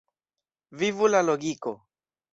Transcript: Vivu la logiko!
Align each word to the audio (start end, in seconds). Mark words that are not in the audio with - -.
Vivu 0.81 1.11
la 1.13 1.23
logiko! 1.27 1.79